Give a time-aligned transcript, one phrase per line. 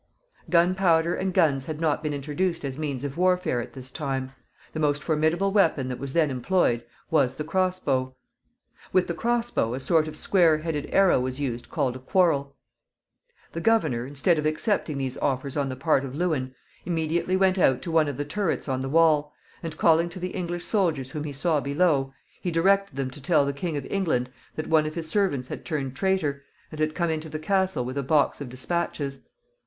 [0.49, 4.31] Gunpowder and guns had not been introduced as means of warfare at this time;
[4.73, 8.15] the most formidable weapon that was then employed was the cross bow.
[8.91, 12.55] With the cross bow a sort of square headed arrow was used called a quarrel.
[13.51, 17.83] The governor, instead of accepting these offers on the part of Lewin, immediately went out
[17.83, 19.31] to one of the turrets on the wall,
[19.61, 22.11] and, calling to the English soldiers whom he saw below,
[22.41, 25.63] he directed them to tell the King of England that one of his servants had
[25.63, 26.41] turned traitor,
[26.71, 29.27] and had come into the castle with a box of dispatches.